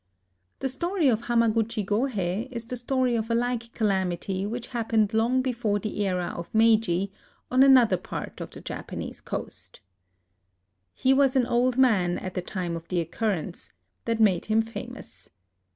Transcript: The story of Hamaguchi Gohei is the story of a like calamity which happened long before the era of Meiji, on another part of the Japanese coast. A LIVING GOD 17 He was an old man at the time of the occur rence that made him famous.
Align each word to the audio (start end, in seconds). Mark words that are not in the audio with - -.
The 0.61 0.67
story 0.67 1.07
of 1.09 1.25
Hamaguchi 1.25 1.85
Gohei 1.85 2.47
is 2.51 2.65
the 2.65 2.75
story 2.75 3.13
of 3.15 3.29
a 3.29 3.35
like 3.35 3.71
calamity 3.75 4.47
which 4.47 4.69
happened 4.73 5.13
long 5.13 5.43
before 5.43 5.77
the 5.77 6.01
era 6.03 6.33
of 6.35 6.51
Meiji, 6.55 7.11
on 7.51 7.61
another 7.61 7.97
part 7.97 8.41
of 8.41 8.49
the 8.49 8.61
Japanese 8.61 9.21
coast. 9.21 9.79
A 9.79 9.79
LIVING 9.79 10.93
GOD 10.97 11.01
17 11.03 11.03
He 11.03 11.13
was 11.19 11.35
an 11.35 11.45
old 11.45 11.77
man 11.77 12.17
at 12.17 12.33
the 12.33 12.41
time 12.41 12.75
of 12.75 12.87
the 12.87 12.99
occur 12.99 13.29
rence 13.43 13.69
that 14.05 14.19
made 14.19 14.45
him 14.47 14.63
famous. 14.63 15.29